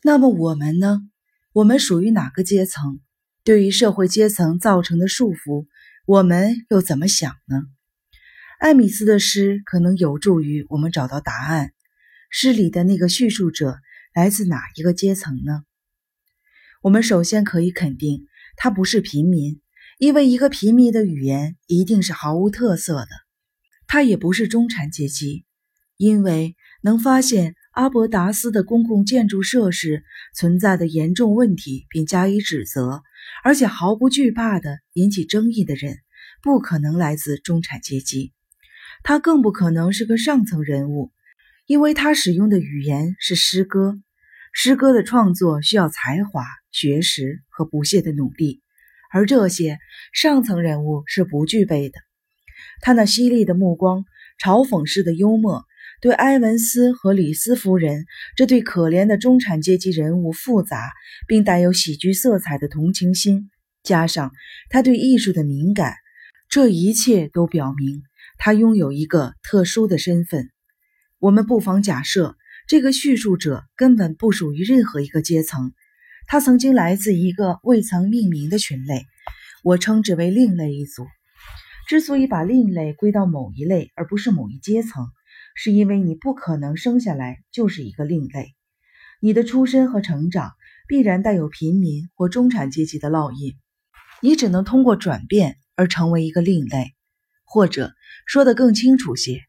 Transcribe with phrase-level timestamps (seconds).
[0.00, 1.00] 那么我们呢？
[1.52, 3.00] 我们属于哪个阶层？
[3.42, 5.66] 对于社会阶层造成的束缚，
[6.06, 7.62] 我们又怎么想呢？
[8.60, 11.72] 艾米斯的诗可能有助于我们找到答案。
[12.30, 13.80] 诗里的那个叙述者
[14.14, 15.64] 来自哪一个阶层呢？
[16.80, 19.60] 我们首先可以肯定，他不是平民，
[19.98, 23.08] 因为一个平民的语言一定是毫无特色的。
[23.88, 25.44] 他也不是中产阶级，
[25.96, 27.56] 因为能发现。
[27.78, 30.02] 阿伯达斯的公共建筑设施
[30.34, 33.04] 存在的严重问题，并加以指责，
[33.44, 35.98] 而且毫不惧怕的引起争议的人，
[36.42, 38.32] 不可能来自中产阶级。
[39.04, 41.12] 他更不可能是个上层人物，
[41.66, 44.02] 因为他使用的语言是诗歌。
[44.52, 48.60] 诗歌的创作需要才华、学识和不懈的努力，
[49.12, 49.78] 而这些
[50.12, 52.00] 上层人物是不具备的。
[52.80, 54.04] 他那犀利的目光，
[54.42, 55.64] 嘲讽式的幽默。
[56.00, 58.06] 对埃文斯和李斯夫人
[58.36, 60.92] 这对可怜的中产阶级人物复杂
[61.26, 63.50] 并带有喜剧色彩的同情心，
[63.82, 64.32] 加上
[64.70, 65.94] 他对艺术的敏感，
[66.48, 68.02] 这一切都表明
[68.38, 70.48] 他拥有一个特殊的身份。
[71.18, 72.36] 我们不妨假设，
[72.68, 75.72] 这个叙述者根本不属于任何一个阶层，
[76.28, 79.04] 他曾经来自一个未曾命名的群类，
[79.64, 81.04] 我称之为另类一族。
[81.88, 85.08] 之所以把另类归到某一类而不是某一阶层。
[85.60, 88.54] 是因为你不可能生下来就是一个另类，
[89.20, 90.52] 你的出身和成长
[90.86, 93.56] 必然带有平民或中产阶级的烙印，
[94.22, 96.94] 你只能通过转变而成为一个另类，
[97.44, 97.92] 或者
[98.24, 99.40] 说得更清楚些，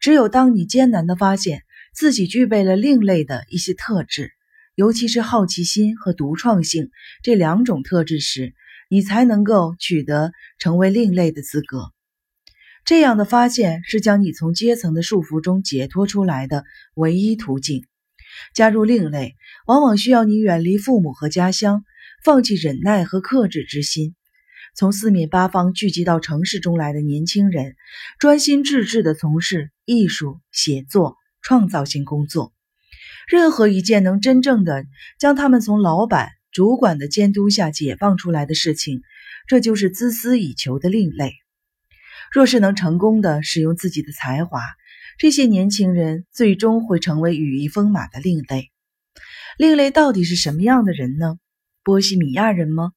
[0.00, 1.62] 只有当你艰难地发现
[1.94, 4.32] 自己具备了另类的一些特质，
[4.74, 6.90] 尤其是好奇心和独创性
[7.22, 8.52] 这两种特质时，
[8.90, 11.92] 你才能够取得成为另类的资格。
[12.84, 17.86] 这样的发现是将你从阶层的束缚中解脱出来的唯一途径。
[18.54, 21.84] 加入另类，往往需要你远离父母和家乡，
[22.24, 24.14] 放弃忍耐和克制之心。
[24.74, 27.76] 从四面八方聚集到城市中来的年轻人，
[28.18, 32.52] 专心致志地从事艺术、写作、创造性工作。
[33.28, 34.84] 任何一件能真正的
[35.18, 39.02] 将他们从老板、主管的监督下解放出来的事情，
[39.46, 41.34] 这就是孜孜以求的另类。
[42.32, 44.62] 若是能成功的使用自己的才华，
[45.18, 48.70] 这些年轻人最终会成为羽翼丰满的另类。
[49.58, 51.36] 另类到底是什么样的人呢？
[51.84, 52.92] 波西米亚人吗？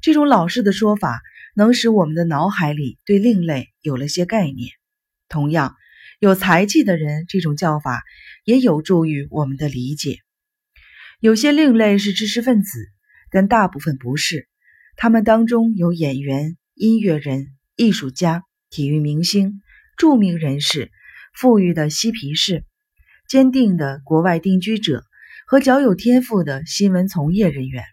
[0.00, 1.20] 这种老式的说法
[1.56, 4.70] 能使我们的脑海里对另类有了些概念。
[5.28, 5.74] 同样，
[6.20, 8.04] 有才气的人这种叫法
[8.44, 10.20] 也有助于我们的理解。
[11.18, 12.86] 有些另类是知识分子，
[13.32, 14.48] 但大部分不是。
[14.94, 18.44] 他们当中有演员、音乐人、艺术家。
[18.70, 19.62] 体育明星、
[19.96, 20.90] 著名人士、
[21.34, 22.64] 富裕的嬉皮士、
[23.28, 25.04] 坚定的国外定居者
[25.46, 27.84] 和较有天赋的新闻从业人员，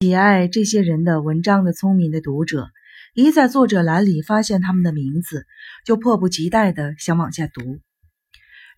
[0.00, 2.68] 喜爱这些人的文章的聪明的读者，
[3.14, 5.46] 一在作者栏里发现他们的名字，
[5.84, 7.80] 就迫不及待地想往下读。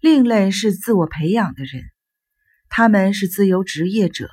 [0.00, 1.82] 另类是自我培养的人，
[2.68, 4.28] 他们是自由职业者，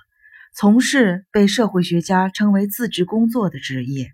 [0.54, 4.12] 从事被社会学家称为自职工作的职业，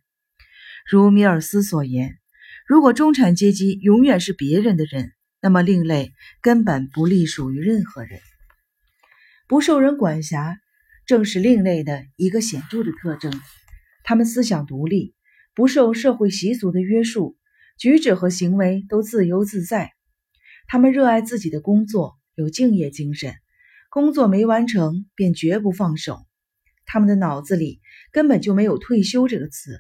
[0.90, 2.21] 如米尔斯所言。
[2.68, 5.12] 如果中产阶级永远是别人的人，
[5.42, 8.20] 那么另类根本不隶属于任何人，
[9.48, 10.58] 不受人管辖，
[11.06, 13.34] 正是另类的一个显著的特征。
[14.04, 15.16] 他们思想独立，
[15.54, 17.38] 不受社会习俗的约束，
[17.78, 19.92] 举止和行为都自由自在。
[20.68, 23.34] 他们热爱自己的工作，有敬业精神，
[23.90, 26.26] 工作没完成便绝不放手。
[26.86, 29.80] 他们的脑子里根本就没有“退休”这个词，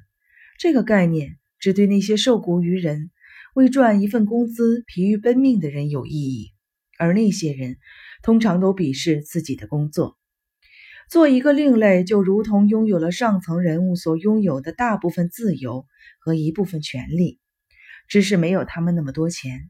[0.58, 1.38] 这个概念。
[1.62, 3.12] 只对那些受雇于人、
[3.54, 6.52] 为赚一份工资疲于奔命的人有意义，
[6.98, 7.78] 而那些人
[8.24, 10.18] 通常都鄙视自己的工作。
[11.08, 15.86] 做一个另类，就如同拥有了上层人物所拥有的大部分自由
[16.20, 17.40] 和一部分权利，
[18.08, 19.70] 只是没有他们那么多钱。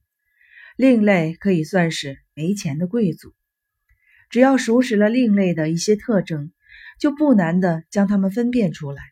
[0.77, 3.33] 另类可以算是没钱的贵族。
[4.29, 6.53] 只要熟识了另类的一些特征，
[6.99, 9.10] 就不难的将他们分辨出来。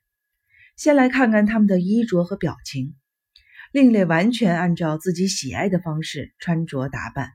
[0.80, 2.96] 先来看看他们的衣着和表情。
[3.74, 7.31] 另类完全按照自己喜爱的方式穿着打扮，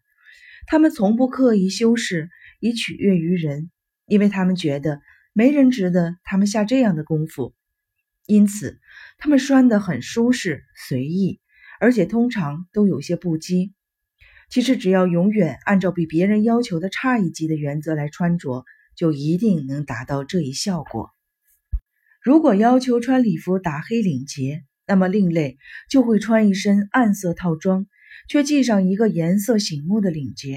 [0.66, 3.70] 他们从不刻意修饰以取悦于人，
[4.06, 5.02] 因为他们觉得
[5.34, 7.54] 没人值得他们下这样的功夫。
[8.24, 8.80] 因此，
[9.18, 11.38] 他们穿得很舒适随意，
[11.80, 13.72] 而且通常都有些不羁。
[14.48, 18.64] 其实，只要永远按照比别人要求的差一级的原则来穿着，
[18.96, 21.10] 就一定能达到这一效果。
[22.24, 25.58] 如果要求穿礼服打黑领结，那么另类
[25.90, 27.86] 就会穿一身暗色套装，
[28.30, 30.56] 却系上一个颜色醒目的领结；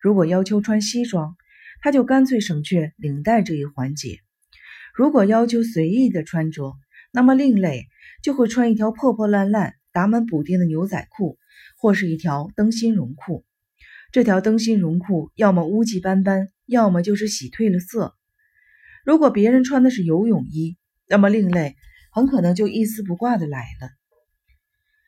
[0.00, 1.34] 如果要求穿西装，
[1.80, 4.20] 他就干脆省却领带这一环节。
[4.94, 6.76] 如果要求随意的穿着，
[7.10, 7.88] 那么另类
[8.22, 11.38] 就会穿一条破破烂烂、打满补丁的牛仔裤，
[11.76, 13.44] 或是一条灯芯绒裤。
[14.12, 18.14] 这条灯芯绒裤要么污迹斑斑，要么就是洗褪了色。
[19.04, 20.76] 如果别人穿的是游泳衣，
[21.10, 21.74] 那么另类
[22.12, 23.90] 很可能就一丝不挂的来了。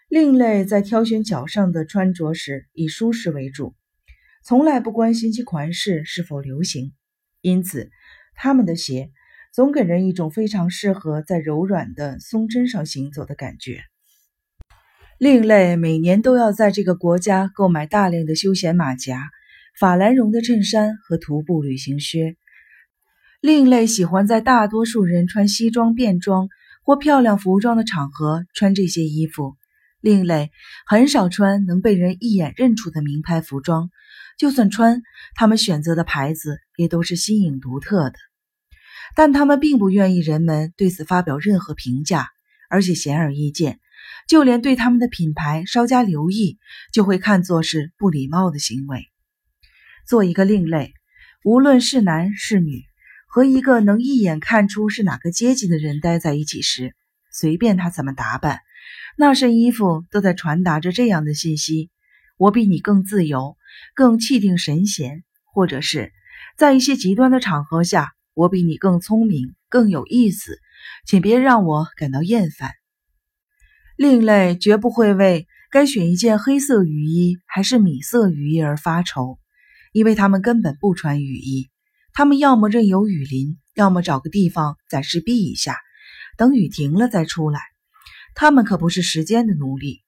[0.09, 3.75] 另类在挑选脚上的穿着时，以舒适为主，
[4.45, 6.93] 从来不关心其款式是否流行，
[7.41, 7.89] 因此
[8.35, 9.11] 他们的鞋
[9.55, 13.83] 总给人一种非常适合在柔软的松针上行走的感觉。
[15.19, 19.31] 另类每年都要在这个国家购买大量的休闲马甲、
[19.79, 22.37] 法兰绒的衬衫和徒步旅行靴。
[23.43, 26.49] 另类喜欢在大多数人穿西装、便装
[26.85, 29.57] 或漂亮服装的场合穿这些衣服。
[30.01, 30.53] 另类
[30.87, 33.91] 很少穿能被人一眼认出的名牌服装，
[34.39, 35.03] 就算穿，
[35.35, 38.15] 他们选择的牌子也都是新颖独特的。
[39.17, 42.29] 但他们并不愿意人们对此发表任何评价，
[42.71, 43.81] 而且显而易见。
[44.29, 46.59] 就连对他们的品牌稍加留意，
[46.93, 49.09] 就会看作是不礼貌的行为。
[50.07, 50.95] 做一个另类，
[51.43, 52.85] 无论是男是女，
[53.35, 56.95] 和一个能一眼看出是哪个阶级的人待在一起时，
[57.33, 58.61] 随便他怎么打扮，
[59.17, 61.89] 那身衣服都在传达着这样的信息：
[62.37, 63.57] 我比你更自由，
[63.95, 66.13] 更气定神闲，或者是
[66.59, 70.59] 在一些极端的场合下，我比你更聪明，更有意思，
[71.07, 72.73] 请别让我感到厌烦。
[73.97, 79.39] 另类绝不会为该选一件黑色雨衣还是米色雨衣而发愁，
[79.95, 81.71] 因为他们根本不穿雨衣。
[82.15, 85.79] 他们要么任由雨淋，要么找个地方暂时避一下，
[86.37, 87.61] 等雨停了再出来。
[88.35, 90.03] 他们可不是时间的奴隶。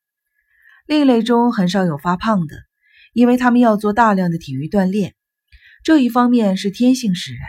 [0.87, 2.57] 另类中很少有发胖的，
[3.13, 5.15] 因为他们要做大量的体育锻炼。
[5.83, 7.43] 这一方面是天性使然，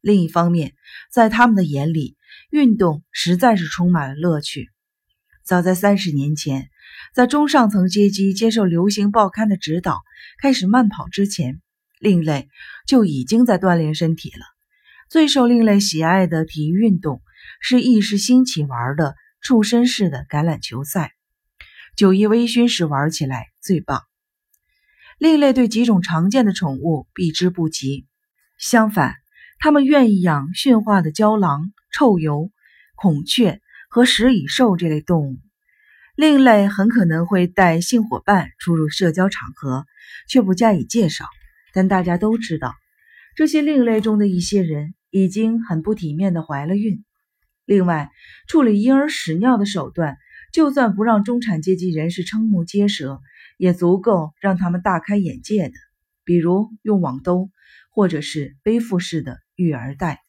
[0.00, 0.74] 另一方面，
[1.12, 2.16] 在他们的眼里，
[2.50, 4.68] 运动实在是充满了乐趣。
[5.44, 6.70] 早在三十年前，
[7.14, 10.00] 在中上层阶级接受流行报刊的指导，
[10.40, 11.60] 开始慢跑之前，
[12.02, 12.50] 另类
[12.86, 14.44] 就已经在锻炼身体了。
[15.08, 17.22] 最受另类喜爱的体育运动
[17.60, 21.12] 是一时兴起玩的触身式的橄榄球赛，
[21.96, 24.02] 酒意微醺时玩起来最棒。
[25.16, 28.06] 另类对几种常见的宠物避之不及，
[28.58, 29.14] 相反，
[29.58, 32.50] 他们愿意养驯化的郊狼、臭鼬、
[32.96, 33.60] 孔雀。
[33.94, 35.38] 和食蚁兽这类动物，
[36.16, 39.84] 另类很可能会带性伙伴出入社交场合，
[40.30, 41.26] 却不加以介绍。
[41.72, 42.74] 但大家都知道，
[43.34, 47.04] 这些另类中的一些人已经很不体面的怀了孕。
[47.64, 48.10] 另外，
[48.48, 50.16] 处理婴儿屎尿的手段，
[50.52, 53.20] 就算不让中产阶级人士瞠目结舌，
[53.56, 55.74] 也足够让他们大开眼界的。
[56.24, 57.50] 比如用网兜，
[57.90, 60.21] 或者是背负式的育儿袋。